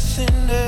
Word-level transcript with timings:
wish 0.00 0.59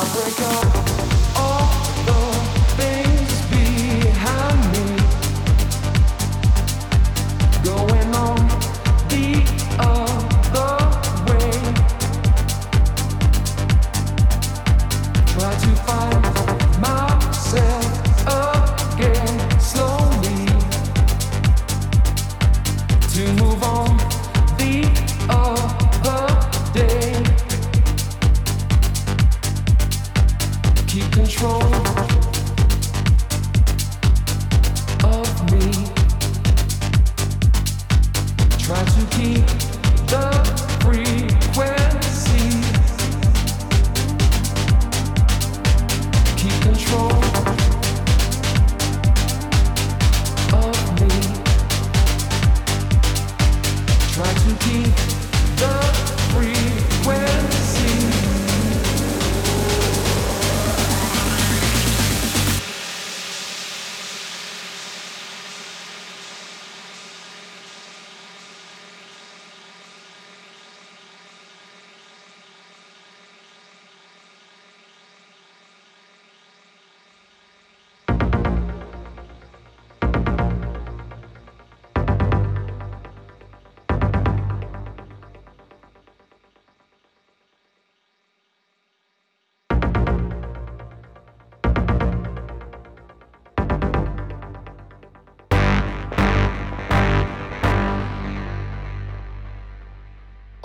I'll 0.00 0.06
break 0.14 0.40
up. 0.40 0.79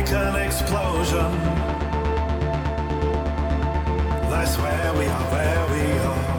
make 0.00 0.12
an 0.12 0.36
explosion. 0.36 1.30
That's 4.30 4.56
where 4.56 4.94
we 4.94 5.06
are, 5.06 5.30
where 5.30 5.66
we 5.70 5.98
are. 5.98 6.29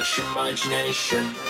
Touch 0.00 0.18
imagination. 0.18 1.49